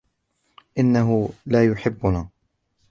إنه 0.77 1.29
لا 1.45 1.63
يحبنا. 1.65 2.29